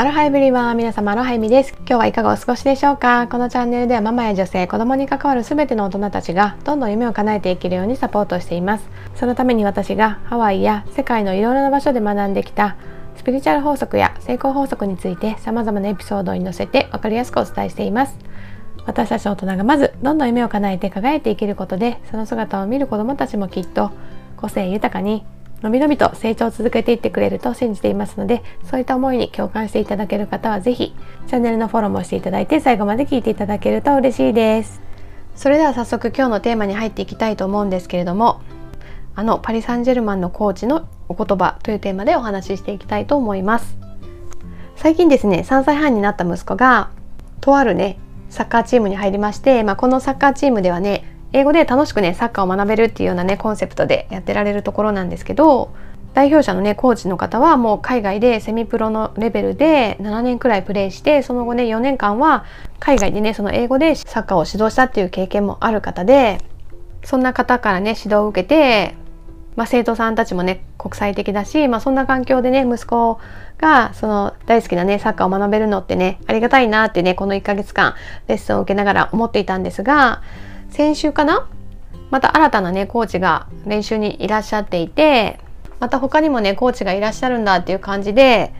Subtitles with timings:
[0.00, 1.74] アロハエブリワン皆様アロハエミです。
[1.80, 3.26] 今日はいかがお過ごしでしょうか？
[3.26, 8.88] このチャンネルではママや女性子供に関わる全ての大人たちがどんどん夢を叶えていけるようにサポートしています。
[9.16, 12.76] そのために私がハワイや世界のいろいろな場所で学んできた
[13.16, 18.16] スピリチュアル法則や成功法則について様々なエピソードに載せて分かりやすくお伝えしています。
[18.86, 23.90] 私たち大人がまずどんどん夢を叶えて輝いていけることでその姿を見る子供たちもきっと
[24.36, 25.26] 個性豊かに
[25.62, 30.94] のびのびと成長を続けていってくれると信じていますのでそういった思いに共感していただける方は是非
[31.26, 34.80] チャンネルのフォローもしていただいて最後まで聞いていただけると嬉しいです。
[35.34, 38.40] それでは早速今日のテーマに入っていきたいと思うんですけれども
[39.14, 43.78] あのパリ・サンジェルマンのコーチのお言葉というテーマでお話ししていきたいと思います。
[44.76, 46.90] 最近ですね3歳半になった息子が
[47.40, 47.98] とあるね
[48.30, 55.74] サッカーチームに入りまして、まあ、このサッカーチームではね英語で楽しくねサッカーを学べるっていうようなねコンセプトでやってられるところなんですけど
[56.14, 62.44] 代表者のねコーチの方はもう海外でセミプロのレベルで7年くらいプレーしてその後ね4年間は
[62.80, 66.38] 海外でねその英語でサッカーを指導したっていう経験もある方で
[67.04, 68.94] そんな方からね指導を受けて、
[69.54, 73.20] まあ、生徒さんたちもね国際的だし、まあ、そんな環境でね息子
[73.58, 77.94] がその大好きなねサッカーを学べるのってねありがたいなってねこの1ヶ月間
[78.26, 80.22] レッスンを受けながら思っていたんですが
[80.70, 81.48] 先週かな？
[82.10, 85.38] また新たなねコーチが練習にいらっしゃっていて
[85.78, 88.52] また他にもねコーチがいらっしゃるんだっていう感じで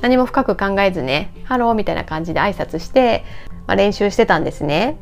[0.00, 3.24] 何も深く考えずね「ハロー」みたいな感じで挨拶して、
[3.66, 4.96] まあ、練習してたんですね。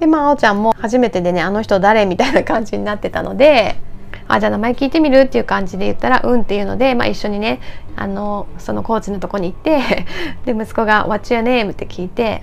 [0.00, 3.76] でまああおちゃんも初めてでね「あの人誰?」みたいな感じになってたので
[4.28, 7.60] 「あじゃあ名前聞いてみる?」っていう感じで言ったら「うん」っていうので、まあ、一緒にね
[7.96, 10.06] あのそのコーチのとこに行って
[10.46, 12.42] で息子が「What's your name?」って聞いて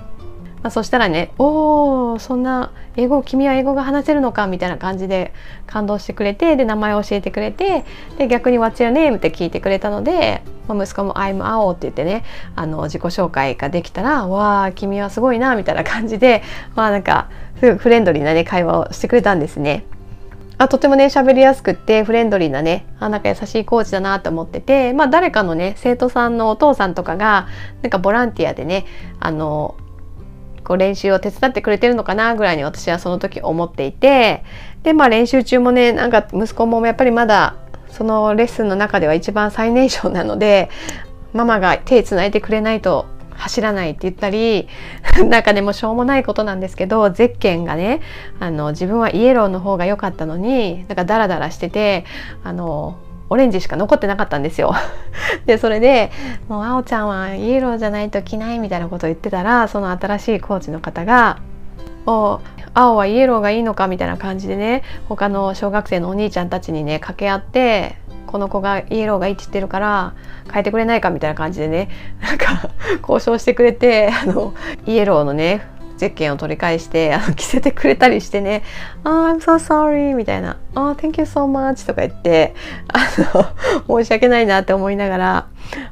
[0.62, 5.34] まあ、そしたらね「おおそんな英語君は英語が話せるのか」みたいな感じで
[5.68, 7.86] 感動してくれてで名前を教えてくれて
[8.18, 12.24] で逆に「What's your name?」って聞いてくれたので、まあ、息子も「I'm Ao」って言ってね
[12.56, 16.44] あの自己紹介ができたら「わあ君はすごいな」みたいな感じで
[16.76, 17.28] まあなんか
[17.60, 19.86] すごフレンドリーなね会話をしてくれたんですね。
[20.62, 27.48] あとてもね喋りやすくってフレンドリーなねあなんか優しいコーチだなと思っててまあ誰かのね生徒さんのお父さんとかが
[27.82, 28.86] なんかボランティアでね
[29.22, 29.76] あの
[30.70, 34.44] こう練習を手伝ってくれてるのかなぐらいに私はその時思っていて
[34.84, 37.56] でまあ練習中もねなんか息子もやっぱりまだ
[37.90, 40.70] そのレッスンの中では一番最年少なので
[41.34, 44.68] ママが手つないでくれないと走らないって言ったり
[45.28, 48.02] なんかでもしょうもないことなんですけどゼッケンがね
[48.40, 52.06] あの自分はイエローの方が良かったのになんかダラダラしてて
[52.44, 54.74] あのオレンジしか残ってなかったんですよ。
[55.46, 56.12] でそれで
[56.50, 61.38] 「もうあおちゃんはイエローじゃないと着ない」みたいなことを言ってたらその新しいコーチの方が
[62.06, 62.40] 「お
[62.74, 67.96] 青はイエローがいいのか」みたいな感じでね他の小学生のお兄ちゃんたちにね掛け合って
[68.26, 70.14] この子がイエローがいいって言ってるから
[70.52, 71.90] 変えてくれないかみたいな感じでね
[72.22, 72.70] なんか
[73.02, 74.54] 交渉してくれてあの
[74.86, 78.64] イエローのねゼッケンを取り返してあの着せてくれたりしてね
[79.04, 82.56] 「oh, I'm so sorry」みたいな「oh, thank you so much」とか言って
[82.88, 83.00] あ
[83.88, 85.48] の 申し訳ないなって思いながら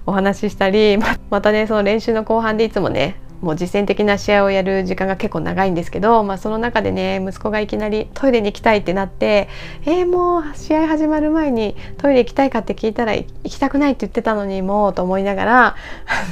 [0.05, 0.97] お話ししたり
[1.29, 9.47] またねその練習の後半でいつもねもう実践的な試合をやる時間が結構長いんですけど、まあ、その中でね息子がいきなりトイレに行きたいってなって
[9.85, 15.65] 「えー、もう試合始まる前にトイレ行きたいか?」って聞いたら「行きたくない」って言ってたのにもうと思いながら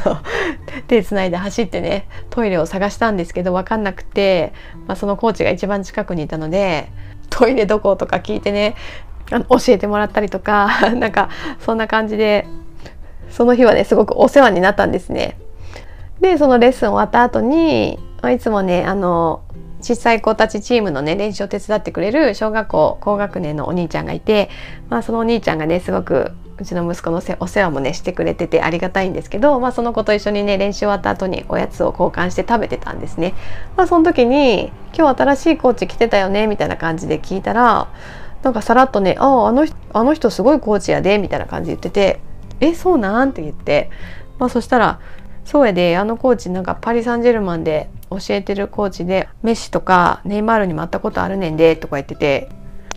[0.05, 0.17] あの
[0.87, 4.53] 手つないで走ってねトイレを探したんですけど分かんなくて、
[4.87, 6.89] まあ、そのコーチが一番近くにいたので
[7.29, 8.75] 「トイレどこ?」とか聞いてね
[9.31, 11.29] あの教えてもらったりとか なんか
[11.59, 12.47] そんな感じで
[13.29, 15.37] その日はねすごくお世話になったんですね。
[16.21, 17.99] でそのレッスン終わった後に
[18.33, 19.43] いつもねあの
[19.81, 24.49] 小さい子たちチームのね練習を手伝ってくれる小学校高学年のお兄ちゃんがいて、
[24.89, 33.33] まあ、そのお兄ちゃんがねすごくうちの息子のお世話もねしてくれててありがたいんですけど、まあ、その子と一緒にね練習終わった後におやつを交換して食べてたんですね。
[33.75, 37.87] まあ、その時に「今日新しいコーチ来てたよね」みたいな感じで聞いたら
[38.41, 42.19] なんかさらっとね「あああの人あの人すごいコーチやで」みたいな感じで言ってて
[42.61, 43.91] 「えそうなん?」って言って、
[44.39, 44.99] まあ、そしたら
[45.45, 52.49] そうやであのコーチなんかパリ・サンジェルマンで教えてるコーチでメッシとかネイマールにも会ったことあるねんでとか言ってて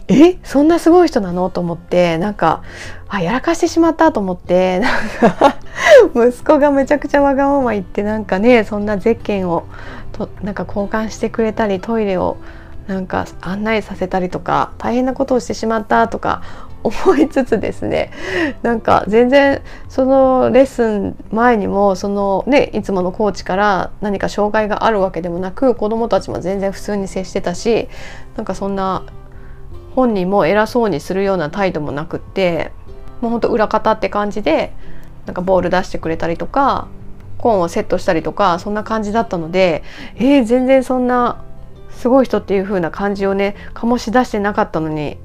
[0.08, 1.50] えそんなすごい人なの？
[1.50, 2.62] と思ってなんか
[3.08, 4.98] あやらかしてしまったと思ってなん
[5.30, 5.56] か
[6.16, 9.64] 息子がめちゃくちゃわがまま言ってなんかねそんなゼッケンを
[10.12, 12.38] となんか交換してくれたりトイレを
[12.86, 16.42] なんか案内させたりとか大変なことをしてしまったとか
[16.82, 18.12] 思いつつですね
[18.62, 27.88] なんか全然そのレッスン前にもそのねいつものコーチから何か障害があるわけでもなく子どもたちも全然普通に接してたし
[28.36, 29.04] なんかそんな
[29.94, 32.72] 本人も偉そうにするような態度もなくって
[33.20, 34.72] もうほんと裏方って感じで
[35.26, 36.88] なんかボール出してくれたりとか
[37.38, 39.82] コーンをセットしたりとかそんな感じだったので
[40.16, 41.42] えー、全然そんな
[41.90, 45.18] すごい人っていう風な感じをね醸し出してなかったのに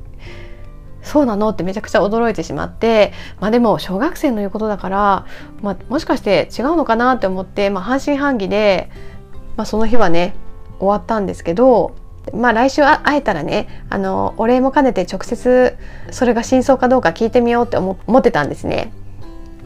[1.04, 1.50] そうなの？
[1.50, 5.26] ってめちゃくちゃ驚いてしまってまあでも小学生の言うことだから、
[5.62, 8.90] まあ、もしかして違うのかなって思って、まあ、半信半疑で、
[9.58, 10.34] まあ、その日はね
[10.80, 11.96] 終わったんですけど
[12.34, 15.78] まあ来週会えたらねあのお礼も兼ねて直接
[16.12, 18.94] それが真相かどうか聞いてみようって思ってたんですね。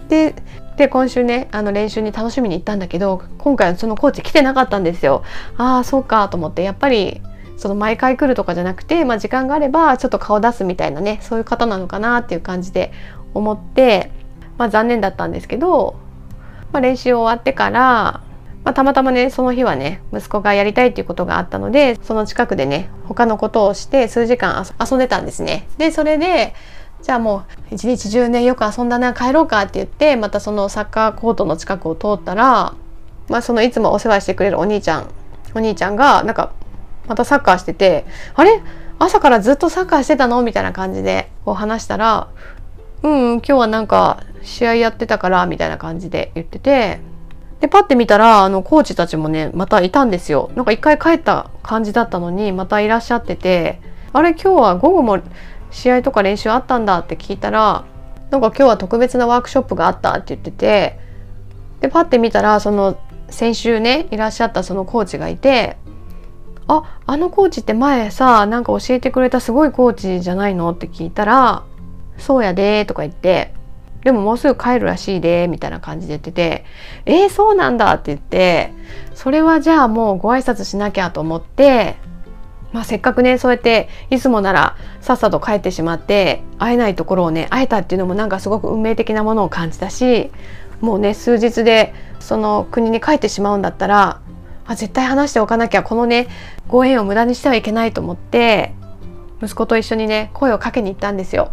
[0.09, 0.33] で
[0.77, 5.23] で今週ねあの練習に楽しみに行ったんだけど今回はそのコーチ来てなかったんですよ。
[5.57, 7.21] ああそうかと思ってやっぱり
[7.57, 12.91] その毎回来るとかじゃなくて、まあ、時間があればちょっと顔出すみたいなねそういう方なのかなっていう感じで
[13.33, 14.11] 思って、
[14.57, 15.99] まあ、残念だったんですけど、
[16.71, 18.21] まあ、練習終わってから、
[18.63, 25.67] まあ、たまたまねその日はね息子がやりたいっていうことがあったのでその近くでね他のことをして数時間遊んでたんですね。
[25.77, 26.53] でそれで
[27.01, 32.73] じゃあもう一日中ねよく遊んだな帰ろうかって言ってまたそのサッカーコートの近くを通ったら、
[33.29, 35.09] まあ、そのいつもお世話してくれるお兄ちゃん
[35.53, 36.51] お兄ちゃんがなんか
[37.07, 38.05] またサッカーしてて
[38.35, 38.61] あれ？
[38.99, 40.41] 朝からずっとサッカーしてたの？
[40.41, 42.27] みたいな感じでこう話したら
[43.03, 46.99] 「うん、今日はなんか試合やってたから」みたいな感じで言ってて
[47.59, 50.51] でパッて見たらあのコーチたちもねまたいたんですよ。
[50.55, 53.81] なんか一回帰った感じだったのにまたいらっしゃってて
[54.13, 55.19] 「あれ今日は午後も
[55.69, 57.83] 試合とか練習あったんだ」って聞いたら
[58.31, 60.99] 「なんか今日は特別なワークショップがあった」って言ってて
[61.81, 62.97] でパッて見たらその
[63.29, 65.77] 先週ねいらっしゃったそのコーチがいて
[66.67, 71.63] ああのコーチって前さなんか教えてくれたすごいコーチじゃないのって聞いたら
[72.17, 73.53] 「そうやで」とか言って
[74.03, 76.65] 「でももうすぐ帰るらしいで」みたいな感じで言ってて
[77.05, 78.73] 「えー、そうなんだ」って言って
[79.15, 81.95] それはじゃあもうご挨拶しなきゃと思って
[82.73, 90.31] まあ、せっかくねそうやっていつもならさっさと帰ってしまって会えないところをね会えたっていうのもなんかすごく運命的なものを感じたし
[90.81, 94.19] もうね数日でその国に帰ってしまうんだったら
[94.67, 96.27] あ絶対話しておかなきゃこのね
[96.67, 98.73] ご縁を無駄にしてはいけないと思って
[99.41, 101.51] 息子と一緒にね声をかけに行ったんですよ。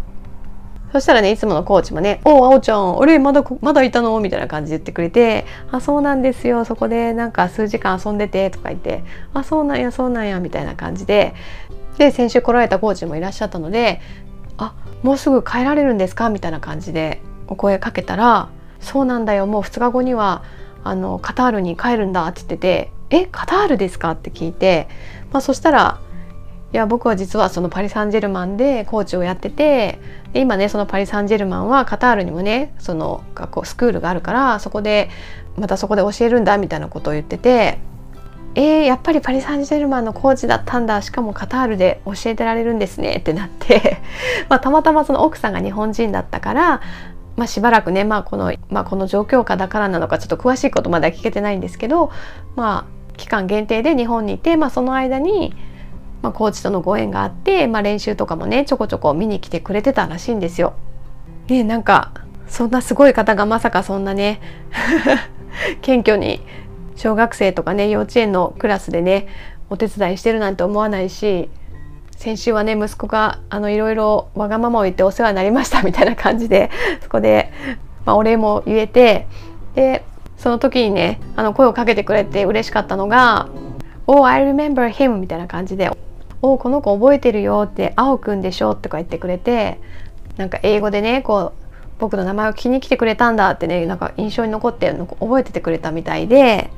[0.92, 9.02] そしたらねいつものコーチもね「おおあおちゃん俺まだまだいたの?」みたいな感じで言ってくれて「あそうなんですよそこでなんか数時間遊んでて」とか言って
[9.34, 11.34] 「あそうなんやそうなんや」みたいな感じで
[11.98, 14.00] で先週来られたコーチもいらっしゃったので
[14.56, 20.42] 「あもうすぐ帰られるんですか?」みたいな感じでお声かけたら「そうなんだよもう2日後には
[20.84, 24.88] あのカタールに帰るんだ」って言っててえカタールですか?」って聞いて、
[25.32, 25.98] まあ、そしたら
[26.74, 30.00] 「いや僕は実はそのパリ・サンジェルマンでコーチをやってて
[30.34, 35.08] 今ねそのパリ・サンジェルマンはカタールにもねその学校スクールがあるからそこで
[35.56, 37.78] またそこで教えるんだみたいなことを言ってて。
[38.56, 43.98] えー、やっぱりパリ・サンジェルマンのコーチだったんだしかもカタールで教えてられるんですねってなって
[44.48, 46.80] まあ、たまたまその奥さんが日本人だったから
[47.36, 52.12] まあ、しばらくね、まあこのまあ、この状況下だからなのかちょっと詳しいことまでは聞けてないんですけど、
[52.54, 55.54] まあ、期間限定で日本にいて、まあ、その間に、
[56.22, 60.74] まあ、コーチとのご縁があって、まあ、練習とかもねちょこちょこ見に来てくれてたらしいんですよ。
[61.48, 62.12] ねなんか
[62.46, 64.40] そんなすごい方がまさかそんなね
[65.82, 66.40] 謙虚に
[66.96, 69.28] 小学生とかね幼稚園のクラスでね
[69.70, 71.48] お手伝いしてるなんて思わないし
[72.16, 76.70] 先週はね息子があのいろいろわがままを言ってお世話になりましたみたいな感じで
[77.02, 77.52] そこで、
[78.04, 79.26] まあ、お礼も言えて
[79.74, 80.04] で
[80.44, 83.48] その時にねあの声をかけてくれて嬉しかったのが
[84.06, 85.90] 「Oh I remember him」みたいな感じで
[86.42, 89.80] 「おこの子覚えてるよ」って「青くんでしょ」とか言ってくれて
[90.36, 91.66] なんか英語でねこう
[91.98, 96.68] 僕の名前を聞きに来てくれたんだってねなんか印象に残って覚えててくれたみたいで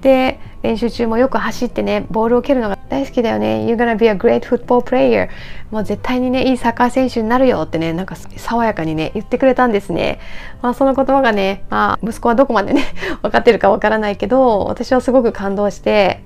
[0.00, 3.66] で練習中もよく走ってねボールを蹴るのが大好きだよね。
[3.66, 5.28] You're gonna be a great football player.
[5.70, 10.18] もう絶対にねいいサッカー選手になるよってねなんか爽やかにね言ってくれたんですね。
[10.62, 12.84] まあその言葉がねまあ息子はどこまでね
[13.20, 16.22] 分かってるか分からないけど私はすごく感動して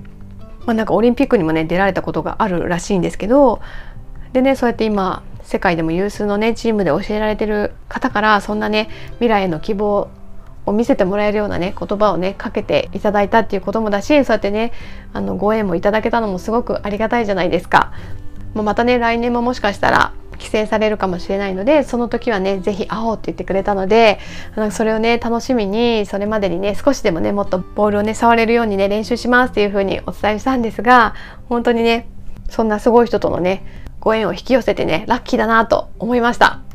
[0.65, 3.59] まあなんかオリンピックにもね出られたことがあるらしいんですけど
[4.31, 10.07] でねそうやって今世界でも有数のねチームで教えられてる方からそんなね未来への希望
[10.65, 14.71] を見せてもらえるようなね言葉をねかけていただいたっていうこともだしそうやってね
[15.13, 17.91] あのご縁もいただけたのもすごくありがたいじゃないですか。
[18.53, 24.19] もうまたね来年ももしかしたら帰省されるかもしれないのでその時はね是非会おうって言ってくれたので
[24.71, 31.15] それをね楽しみにそれまでにね少しでもねもっとボールをね触れるようにね練習しますっていう風にお伝えしたんですが
[31.47, 32.09] 本当にね
[32.49, 33.63] そんなすごい人とのね
[33.99, 36.70] ご縁を引き寄せてねラッキーだなと思いました。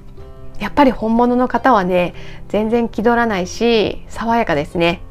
[0.58, 2.14] やっぱり本物の方はね
[2.48, 5.02] 全然気取らないし爽やかですね。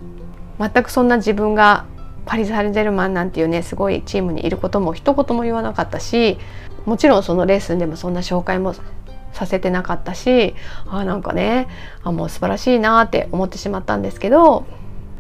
[0.60, 1.86] 全くそんな自分が
[2.26, 6.38] パリ・サンジェルマンなんていうねすごいチームにいることも一言も言わなかったし
[6.86, 8.74] もちろんそのレッスンでもそんな紹介も
[9.34, 10.56] させてなかったし
[10.88, 11.68] あなんかね
[12.04, 14.66] あもう素晴らしいなって思ってしまったんですけど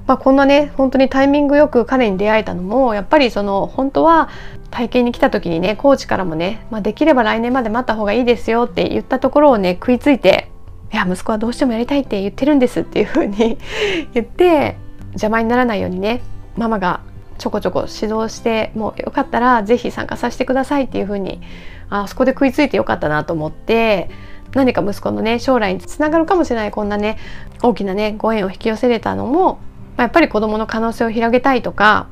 [0.07, 4.29] まあ、こんなね本当にタイミングよく彼に出会えたのもやっぱりその本当は
[4.69, 10.51] 体験に来た時にねコーチからもね、まあ、できれば来年まで待った方がいいですよって言ったところをね食いついて
[10.93, 13.57] 「いや息子はどうしてもやりたいって言ってるんです」っていう風に
[14.13, 14.77] 言って
[15.13, 16.21] 邪魔にならないようにね
[16.55, 17.00] ママが
[17.38, 21.41] ちょこちょこ指導してもうよかったら是非参加させてくださいっていう風に
[21.89, 24.09] あそこで食いついてよかったなと思って
[24.53, 27.17] 何か息子のね将来につながるかもしれないこんなね
[27.62, 29.59] 大きなねご縁を引き寄せれたのも
[29.97, 32.07] まあ、やっぱり子どもの可能性を広げたいとか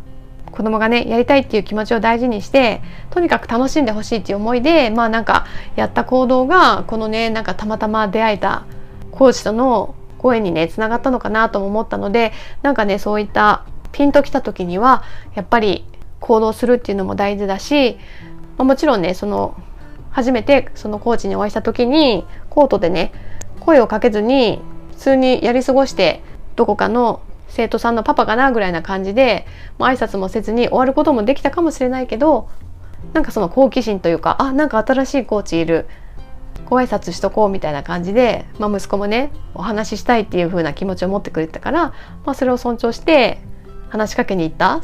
[0.52, 8.66] 子供がねやりたいっていう気持ちを大事にしてとにかく楽しんでほしいっていう思いでまあなんかやった行動がこのねなんかたまたま出会えた
[9.12, 15.04] コーチとの声にねつながったのかなとも思ったのでなんかねそういったピンときた時には
[15.36, 15.86] やっぱり
[16.20, 17.98] 行動するっていうのも大事だし、
[18.58, 19.58] まあ、もちろんねその
[20.12, 23.12] 初めてそのコーチにお会いした時にコートでね
[23.60, 24.62] 声をかけずに
[24.92, 26.22] 普通にやり過ごして
[26.56, 27.22] どこかの
[27.54, 29.46] 生徒さんのパパかなぐらいな感じで、
[29.78, 32.50] まあ、挨拶もせずに終わることもできたかもしれないけど
[33.14, 35.88] なんかその好奇心というかあなんか新しいコーチいる。
[36.70, 41.94] ご挨拶しとこうみたいな感じで、まあ、息子もねお話ししたいっていう風な気持ちを持ってくれたから、
[42.26, 43.40] まあ、それを尊重して
[43.90, 44.82] 話しかけに行った、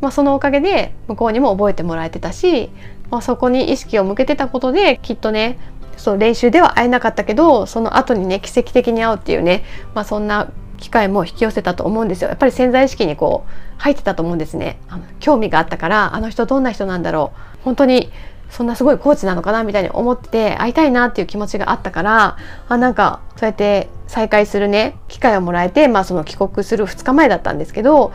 [0.00, 2.70] まあ、そのおかげで向こうにも覚えてもらえてたし、
[3.10, 5.58] まあ、そこに意識を向けてたことできっとね
[5.96, 12.28] そう練習では会えなかったけどその後にね奇跡的に会うっていうね、まあ、そんな機会も引き寄せたと思うんですよ。
[12.28, 14.78] やっぱり潜在意識にこう入ってたと思うんですね。
[14.88, 17.64] あの興味があったからあの人どんな人なんだろう。
[17.64, 18.10] 本当に
[18.50, 22.36] そんなすごいコーチなのかなみたいに思ってて会いたいなっていう気持ちがあったから
[22.68, 28.12] あなんかそうやって再会するね機会をもらえて、まあ、その帰国する2日前だったんですけど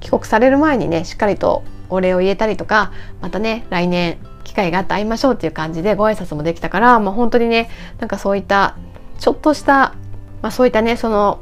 [0.00, 8.76] 帰国される前にねしっかりとお礼を言えたりとかまたね来年機会があって会いましょうっていう感じでご挨拶もできたから、まあ、本当にねなんかそういった
[9.18, 9.94] ちょっとした、
[10.42, 11.40] まあ、そういったねその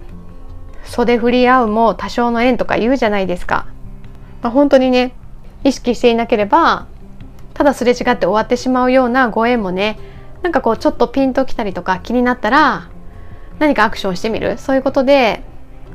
[0.85, 3.67] 袖振り合うも多少の縁とか言うじゃないですか。
[4.43, 5.15] まあ、本当にね
[5.65, 6.87] 意識していなければ
[7.55, 9.99] ただすれ違って終わってしまうようなご縁もね
[10.43, 12.89] なんかこうちょっとピンときたりとか気になったら
[13.59, 14.59] 何かアクションしてみる？
[14.59, 15.45] そういうことで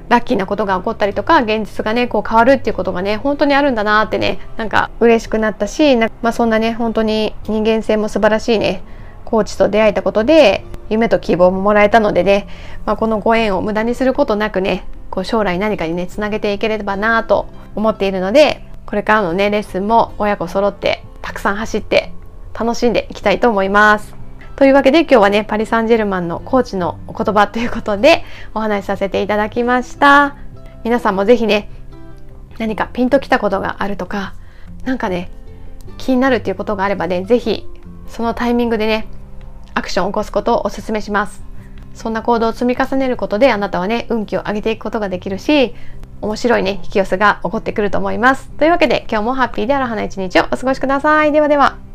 [0.07, 8.83] ラッキーなことが起こったりとか現実がねこう変わるっていうことがね本当にあるんだなってねなんか嬉しくなったしまあ、そんなね本当に人間性も素晴らしいね
[9.25, 12.47] コーチと出会えたことで夢と希望ももらえたのでね、
[12.85, 22.11] まあ、このご縁を無駄にすることなくねこう将来何かにねつなげていければなと思っているのでこれからのねレッスンも親子揃ってたくさん走って
[22.57, 24.15] 楽しんでいきたいと思います。
[24.55, 28.23] というわけで今日はねパリ・サンジェルマンのコーチのお言葉ということで
[28.55, 30.35] お話しさせていただきました
[30.83, 31.69] 皆さんも是非ね
[32.57, 34.33] 何かピンときたことがあるとか
[34.83, 35.29] 何かね
[35.99, 37.67] 気になるっていうことがあればね是非
[38.07, 39.07] そのタイミングでね
[39.77, 41.43] アクションを起こすことをお勧めします。
[41.93, 45.73] そんな行動を積み重ねることであなたはね運気を上げていくことができるし
[46.21, 48.49] 面白いね引き寄せが起こってくると思います。
[48.57, 51.31] というわけで今日もハッピーである花一日をお過ごしください。
[51.31, 51.86] ではでは。